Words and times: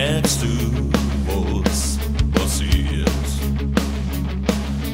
merkst 0.00 0.42
du, 0.42 0.90
was 1.26 1.98
passiert? 2.32 3.28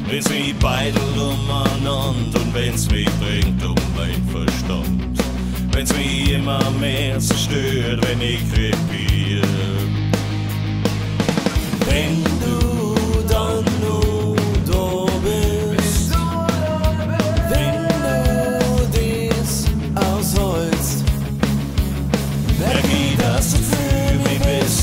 Wir 0.09 0.21
sind 0.21 0.59
beide 0.59 0.99
umeinander 1.15 2.41
und 2.41 2.53
wenn's 2.53 2.89
mich 2.91 3.09
bringt 3.21 3.63
um 3.63 3.75
mein 3.95 4.21
Verstand. 4.29 5.17
Wenn's 5.71 5.95
mich 5.95 6.31
immer 6.31 6.59
mehr 6.71 7.19
zerstört, 7.19 8.05
wenn 8.05 8.21
ich 8.21 8.41
krepiere. 8.51 9.86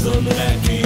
Mich 0.05 0.12
bist 0.12 0.17
und 0.17 0.84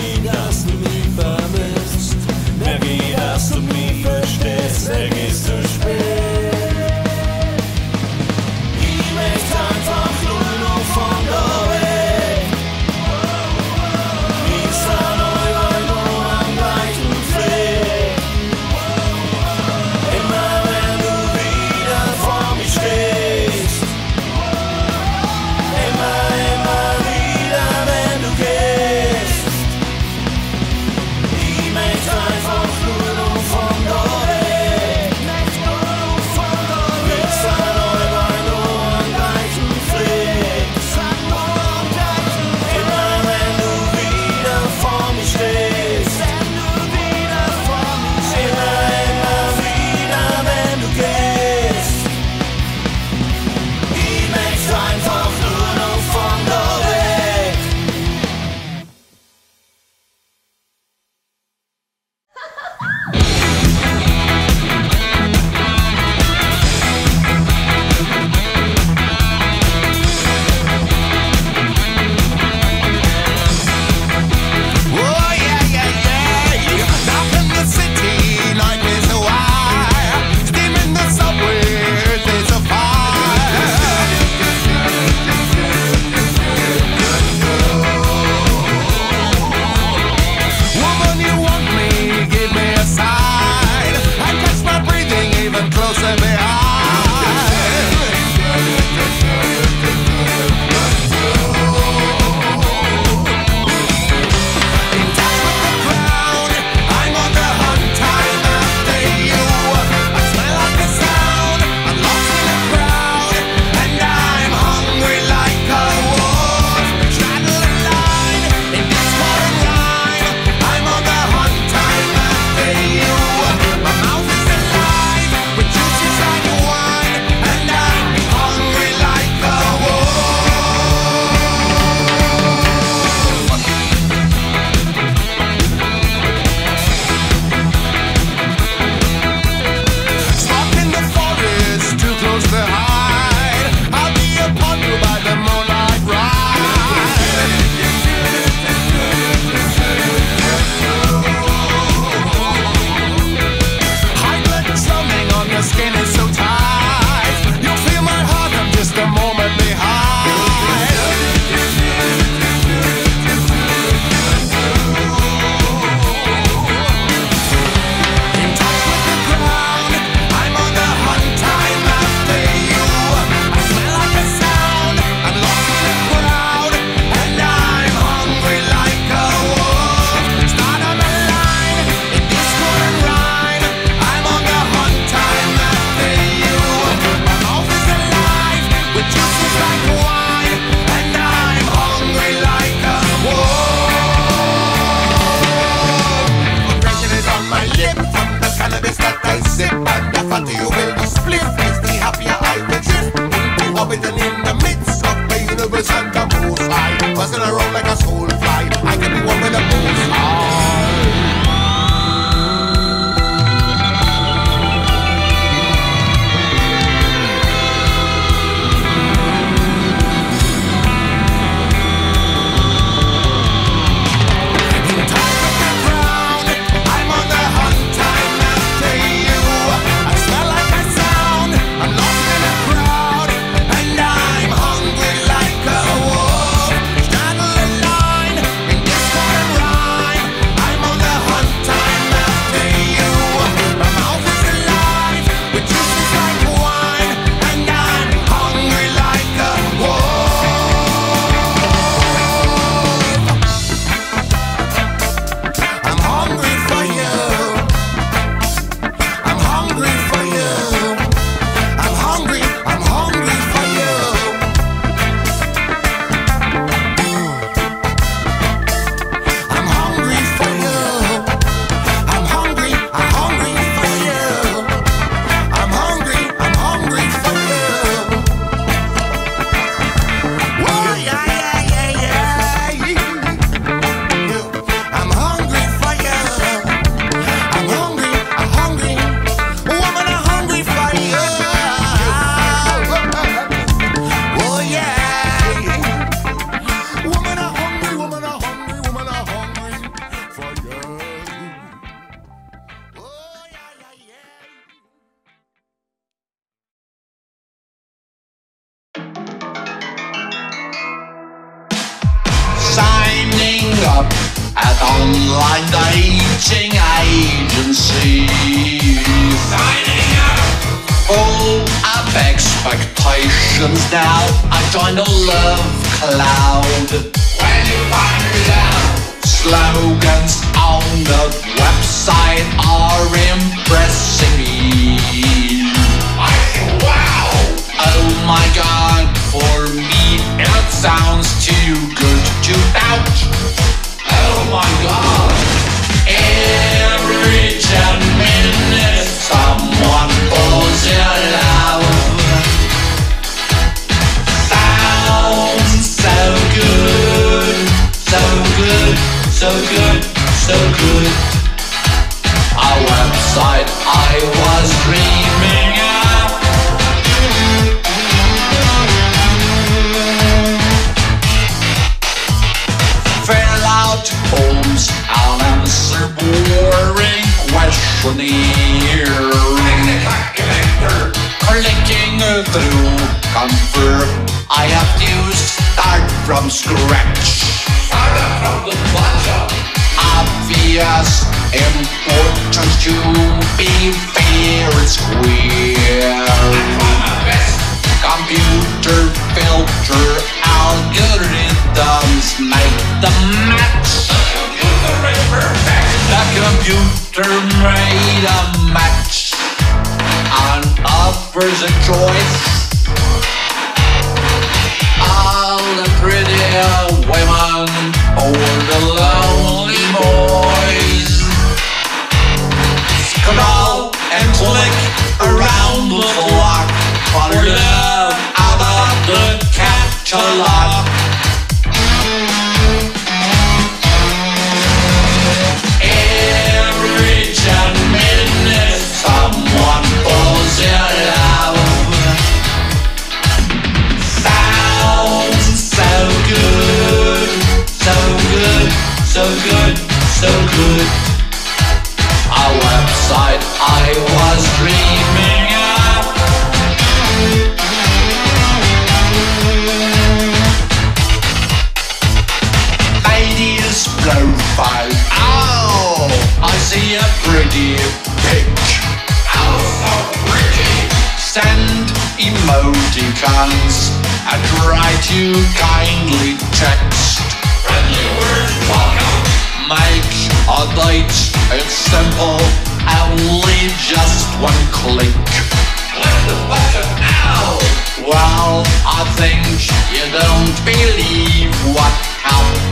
Every 430.10 430.67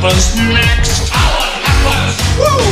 happens 0.06 0.36
next. 0.36 1.10
What 1.10 1.52
happens? 1.64 2.38
Woo! 2.38 2.65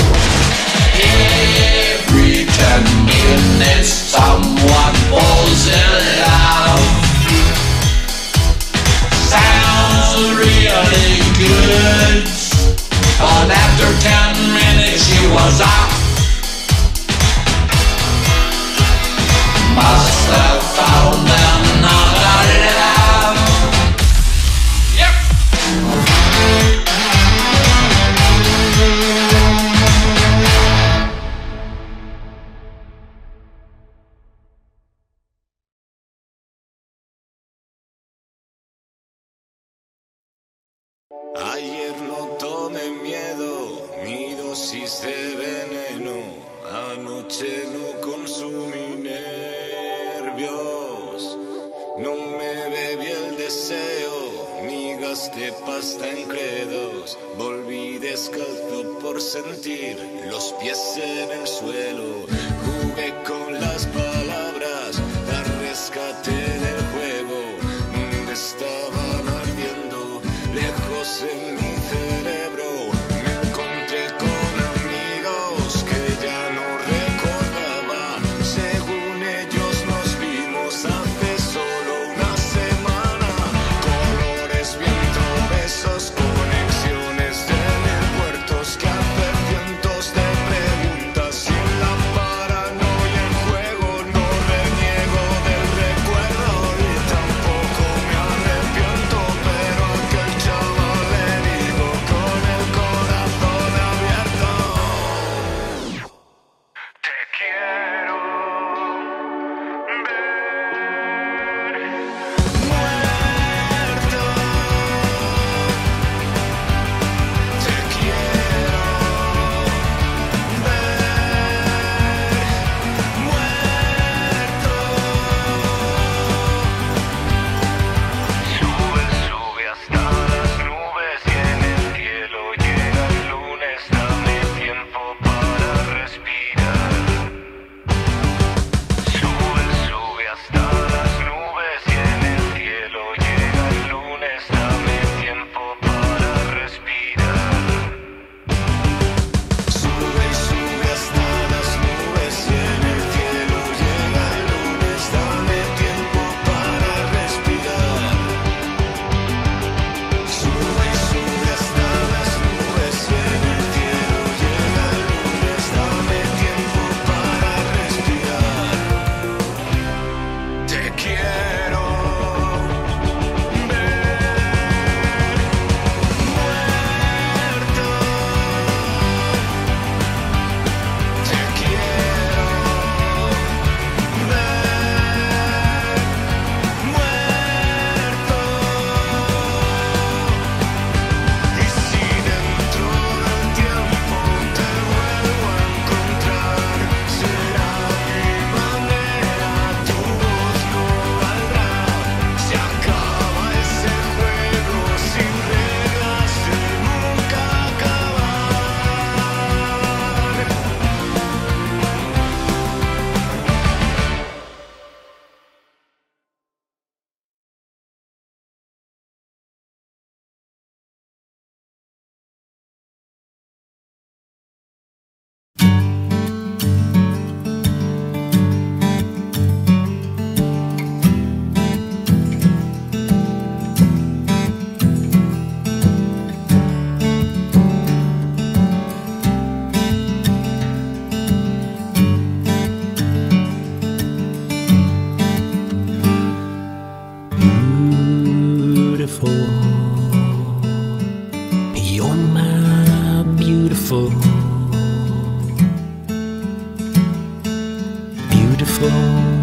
风。 258.79 259.34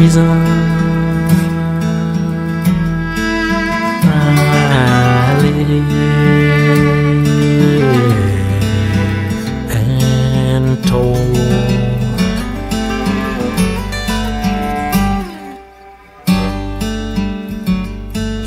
Live 0.00 0.16
and. 0.16 0.50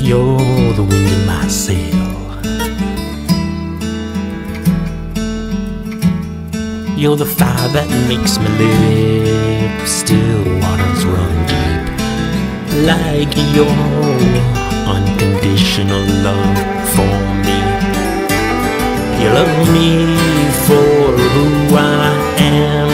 You're 0.00 0.72
the 0.74 0.82
wind 0.82 1.06
in 1.06 1.26
my 1.26 1.46
sail. 1.46 1.84
You're 6.96 7.16
the 7.16 7.24
fire 7.24 7.68
that 7.68 7.88
makes 8.08 8.38
me 8.38 8.48
live. 8.58 9.04
Like 12.84 13.34
your 13.56 13.78
unconditional 14.86 16.04
love 16.22 16.58
for 16.94 17.16
me. 17.40 17.58
You 19.20 19.30
love 19.32 19.72
me 19.72 19.90
for 20.66 20.84
who 21.32 21.76
I 21.76 22.12
am. 22.36 22.90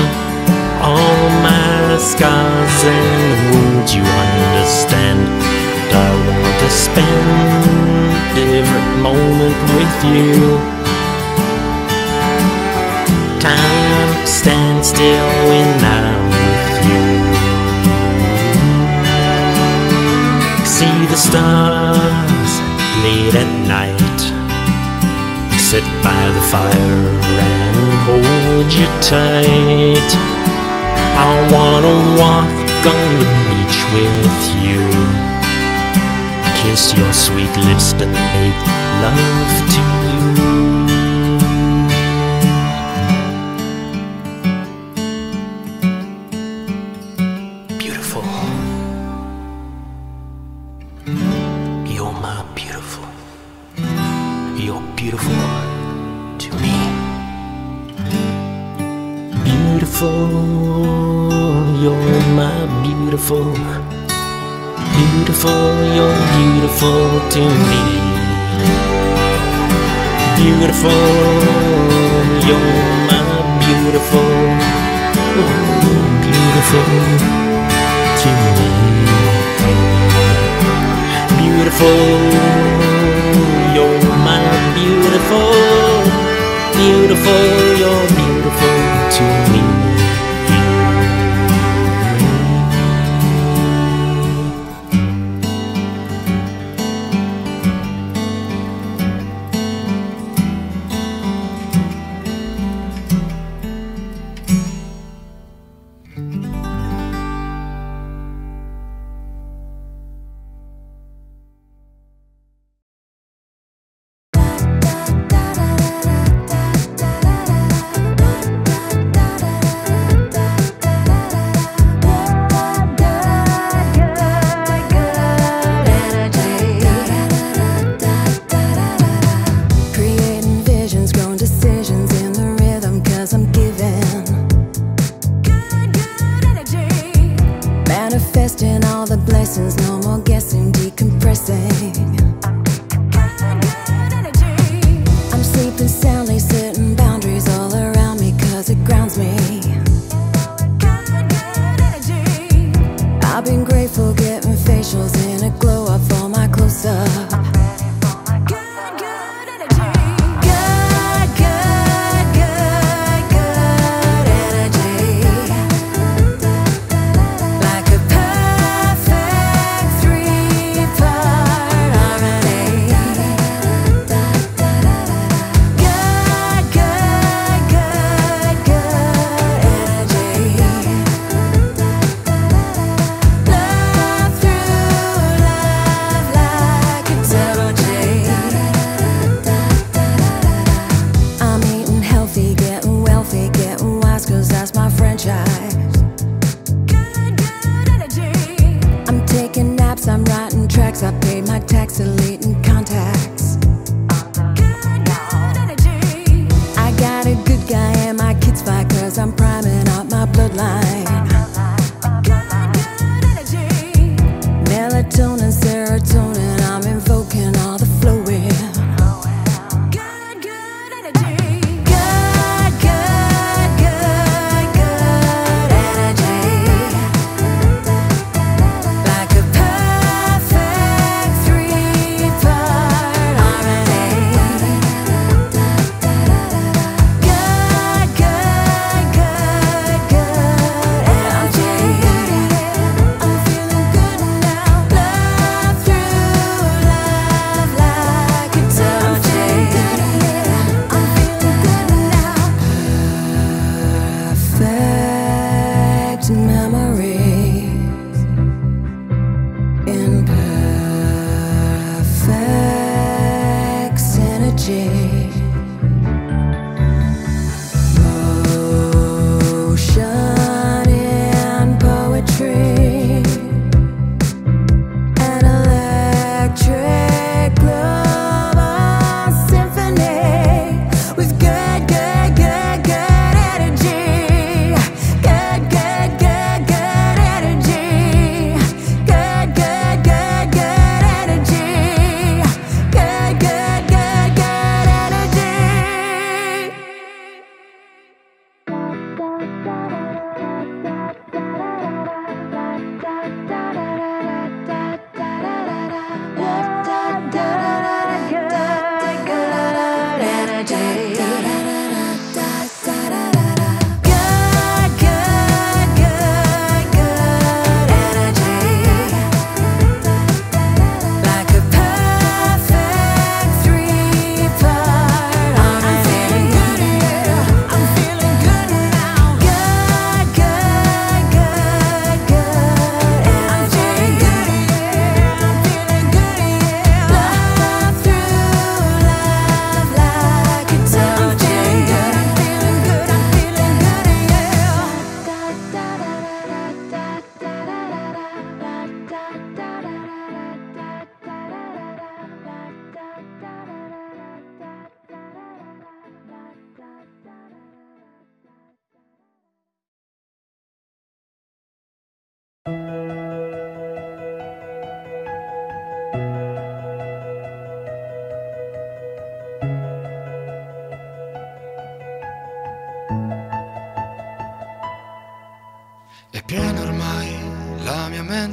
All 0.81 1.29
my 1.43 1.99
scars 1.99 2.85
and 2.85 3.51
wounds 3.51 3.93
you 3.93 4.05
understand. 4.05 5.27
And 5.83 5.93
I 5.93 6.11
want 6.29 6.57
to 6.61 6.71
spend 6.71 8.39
every 8.39 9.03
moment 9.03 9.59
with 9.75 9.97
you. 10.15 10.57
Time 13.41 14.25
stands 14.25 14.91
still 14.91 15.29
when 15.49 15.85
I'm 15.85 16.30
See 20.81 21.05
the 21.05 21.15
stars 21.15 22.53
late 23.05 23.35
at 23.37 23.51
night. 23.69 24.21
Sit 25.61 25.85
by 26.03 26.23
the 26.33 26.41
fire 26.49 27.05
and 27.49 27.77
hold 28.09 28.73
you 28.73 28.89
tight. 29.05 30.11
I 31.21 31.33
wanna 31.53 31.97
walk 32.17 32.49
on 32.97 33.09
the 33.21 33.29
beach 33.45 33.79
with 33.93 34.41
you. 34.65 34.81
Kiss 36.63 36.97
your 36.97 37.13
sweet 37.13 37.55
lips 37.69 37.93
and 38.01 38.13
make 38.13 38.61
love 39.05 39.53
to 39.75 39.81
you. 39.83 40.00
Beautiful. 63.31 63.55
Beautiful, 64.97 65.63
you're 65.95 66.21
beautiful 66.35 67.03
to 67.31 67.43
me. 67.71 67.83
Beautiful, 70.37 70.91
you're 72.47 72.73
my 73.07 73.23
beautiful. 73.63 74.31
Beautiful 76.27 76.89
to 78.21 78.31
me. 78.57 78.69
Beautiful, 81.39 82.03
you're 83.75 84.03
my 84.27 84.43
beautiful, 84.75 85.53
beautiful, 86.75 87.79
you're 87.79 88.20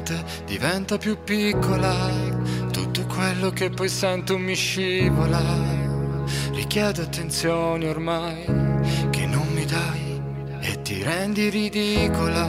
mente 0.07 0.23
diventa 0.45 0.97
più 0.97 1.17
piccola, 1.23 1.93
tutto 2.71 3.05
quello 3.07 3.49
che 3.49 3.69
poi 3.69 3.89
sento 3.89 4.37
mi 4.37 4.55
scivola, 4.55 5.41
richiedo 6.51 7.01
attenzioni 7.01 7.87
ormai 7.87 8.45
che 9.09 9.25
non 9.25 9.47
mi 9.53 9.65
dai 9.65 10.21
e 10.61 10.81
ti 10.81 11.03
rendi 11.03 11.49
ridicola. 11.49 12.47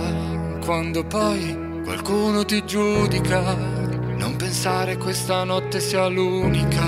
Quando 0.64 1.04
poi 1.04 1.82
qualcuno 1.82 2.44
ti 2.44 2.64
giudica, 2.64 3.54
non 3.54 4.36
pensare 4.36 4.96
questa 4.96 5.44
notte 5.44 5.80
sia 5.80 6.06
l'unica, 6.06 6.84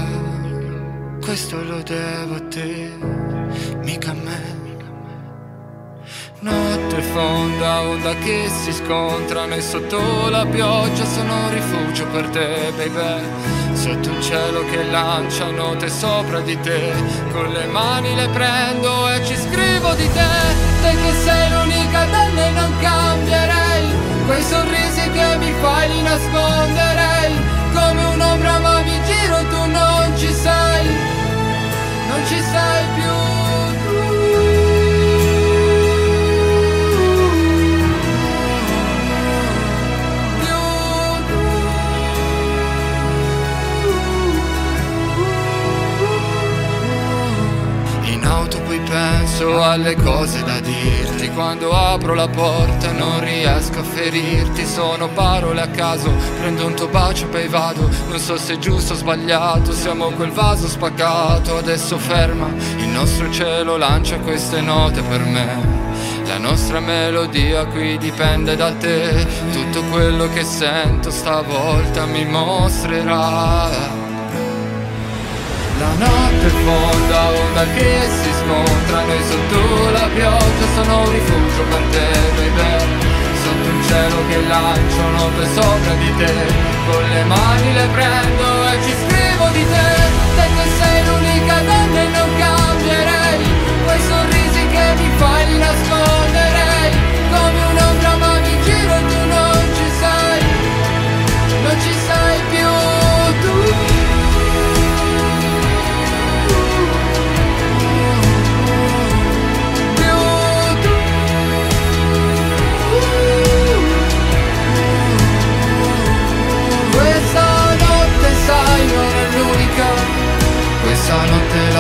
questo 1.21 1.63
lo 1.63 1.83
devo 1.83 2.35
a 2.35 2.41
te, 2.49 3.20
Fonda, 7.13 7.81
onda 7.81 8.15
che 8.15 8.49
si 8.49 8.73
scontrano 8.73 9.55
e 9.55 9.61
sotto 9.61 10.29
la 10.29 10.47
pioggia 10.47 11.05
sono 11.05 11.49
rifugio 11.51 12.07
per 12.07 12.29
te, 12.29 12.73
baby. 12.77 13.23
Sotto 13.73 14.11
un 14.11 14.23
cielo 14.23 14.65
che 14.67 14.85
lancia 14.85 15.51
note 15.51 15.89
sopra 15.89 16.41
di 16.41 16.59
te, 16.61 16.93
con 17.33 17.51
le 17.51 17.67
mani 17.67 18.15
le 18.15 18.29
prendo 18.29 19.09
e 19.11 19.25
ci 19.25 19.35
scrivo 19.35 19.95
di 19.95 20.09
te, 20.13 20.31
te 20.83 20.91
che 20.91 21.13
sei 21.25 21.51
l'unica 21.51 22.05
donna 22.05 22.47
e 22.47 22.51
non 22.51 22.73
cambierei, 22.79 23.89
quei 24.27 24.43
sorrisi 24.43 25.11
che 25.11 25.37
mi 25.39 25.53
fai 25.61 25.89
li 25.89 26.03
nasconderei, 26.03 27.35
come 27.73 28.05
un'ombra 28.05 28.59
ma 28.59 28.81
mi 28.83 29.01
giro 29.05 29.39
tu 29.49 29.71
non 29.71 30.13
ci 30.17 30.33
sei, 30.33 30.87
non 32.09 32.27
ci 32.27 32.41
sei 32.41 32.85
più 32.95 33.00
Poi 48.71 48.79
penso 48.83 49.61
alle 49.65 49.97
cose 49.97 50.45
da 50.45 50.61
dirti. 50.61 51.29
Quando 51.31 51.73
apro 51.73 52.15
la 52.15 52.29
porta 52.29 52.93
non 52.93 53.19
riesco 53.19 53.81
a 53.81 53.83
ferirti. 53.83 54.65
Sono 54.65 55.09
parole 55.09 55.61
a 55.61 55.67
caso, 55.67 56.15
prendo 56.39 56.67
un 56.67 56.77
tuo 56.77 56.87
bacio 56.87 57.27
poi 57.27 57.49
vado. 57.49 57.91
Non 58.09 58.21
so 58.21 58.37
se 58.37 58.53
è 58.53 58.59
giusto 58.59 58.93
o 58.93 58.97
sbagliato, 58.97 59.73
siamo 59.73 60.11
quel 60.11 60.31
vaso 60.31 60.69
spaccato. 60.69 61.57
Adesso 61.57 61.99
ferma, 61.99 62.47
il 62.77 62.87
nostro 62.87 63.29
cielo 63.33 63.77
lancia 63.77 64.19
queste 64.19 64.61
note 64.61 65.03
per 65.03 65.25
me. 65.25 65.79
La 66.27 66.39
nostra 66.39 66.79
melodia 66.79 67.67
qui 67.67 67.99
dipende 67.99 68.55
da 68.55 68.71
te, 68.71 69.27
tutto 69.51 69.83
quello 69.91 70.29
che 70.29 70.45
sento 70.45 71.11
stavolta 71.11 72.07
mi 72.07 72.25
mostrerà. 72.25 74.09
La 75.81 75.95
notte 75.95 76.49
fonda, 76.49 77.31
onda 77.31 77.65
che 77.75 78.07
si 78.23 78.40
scontrano 78.51 79.13
e 79.13 79.23
sotto 79.31 79.91
la 79.91 80.09
pioggia 80.13 80.67
sono 80.75 81.03
un 81.03 81.11
rifugio 81.11 81.63
per 81.71 81.83
te, 81.91 82.09
baby. 82.37 82.99
Sotto 83.43 83.69
un 83.71 83.83
cielo 83.87 84.17
che 84.29 84.39
lancia 84.47 85.05
note 85.17 85.47
sopra 85.55 85.95
di 85.95 86.17
te, 86.17 86.35
con 86.87 87.03
le 87.09 87.25
mani 87.25 87.73
le 87.73 87.87
prendo 87.95 88.47
e 88.71 88.83
ci 88.85 88.95
scrivo 89.03 89.47
di 89.53 89.65
te, 89.73 89.91
te 90.37 90.47
che 90.57 90.67
sei 90.79 91.05
l'unica 91.07 91.61
donna 91.61 92.01
e 92.01 92.09
non 92.09 92.29
cambierei, 92.39 93.45
quei 93.85 94.01
sorrisi 94.09 94.67
che 94.67 94.95
mi 94.99 95.11
fai 95.17 95.47
li 95.47 95.59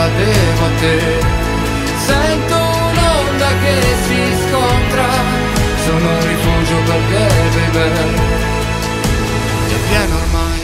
devo 0.08 0.64
a 0.64 0.70
te. 0.80 0.98
Sento 2.06 2.54
un'onda 2.54 3.48
che 3.62 3.76
si 4.04 4.20
scontra 4.48 5.08
Sono 5.84 6.10
un 6.10 6.26
rifugio 6.26 6.76
per 6.86 7.00
te, 7.10 7.70
baby. 7.72 8.14
E 9.68 9.76
pieno 9.88 10.16
ormai 10.16 10.60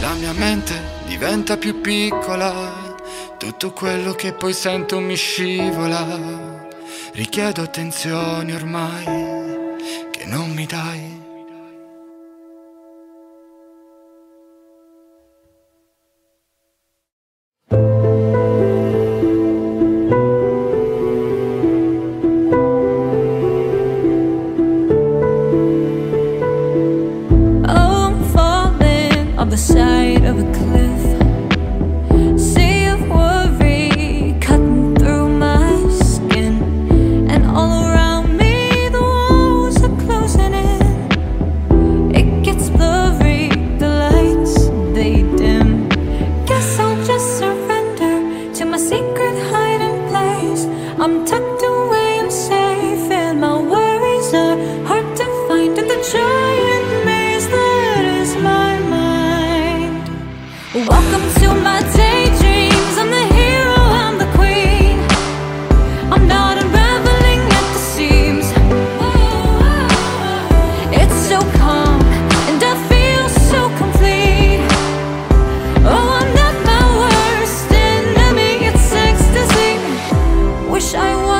la 0.00 0.12
mia 0.14 0.32
mente 0.32 0.74
diventa 1.06 1.56
più 1.56 1.80
piccola. 1.80 2.50
Tutto 3.38 3.72
quello 3.72 4.12
che 4.12 4.32
poi 4.32 4.52
sento 4.52 5.00
mi 5.00 5.16
scivola. 5.16 6.06
Richiedo 7.12 7.62
attenzioni 7.62 8.52
ormai 8.52 9.04
che 10.10 10.24
non 10.26 10.50
mi 10.50 10.64
dai 10.66 11.21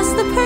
was 0.03 0.15
the 0.17 0.42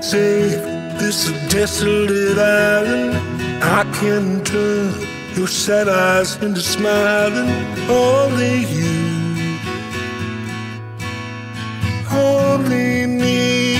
Say 0.00 0.48
this 0.98 1.28
is 1.28 1.32
this 1.32 1.52
desolate 1.52 2.38
island. 2.38 3.14
I 3.62 3.84
can 4.00 4.42
turn 4.44 4.94
your 5.36 5.46
sad 5.46 5.88
eyes 5.90 6.36
into 6.42 6.62
smiling. 6.62 7.50
Only 7.90 8.64
you, 8.64 9.58
only 12.10 13.06
me, 13.06 13.76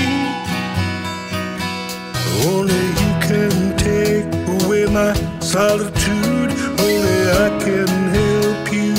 only 2.45 2.83
you 3.01 3.11
can 3.27 3.75
take 3.77 4.25
away 4.61 4.85
my 4.85 5.13
solitude. 5.39 6.51
Only 6.85 7.19
I 7.45 7.49
can 7.65 7.87
help 8.17 8.71
you 8.71 8.93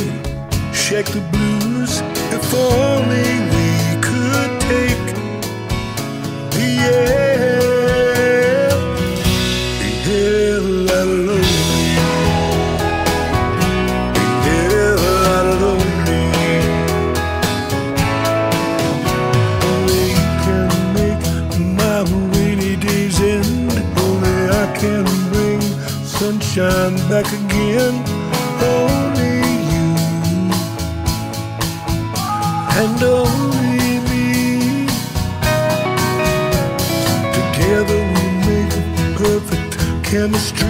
shake 0.74 1.06
the 1.06 1.22
blues. 1.30 2.00
If 2.34 2.52
only. 2.52 3.31
shine 26.54 26.96
back 27.08 27.24
again. 27.32 27.94
Only 28.60 29.40
you 29.72 29.86
and 32.80 33.02
only 33.02 34.00
me. 34.08 34.86
Together 37.38 38.00
we 38.14 38.24
make 38.46 38.72
a 38.76 39.14
perfect 39.16 40.04
chemistry. 40.04 40.61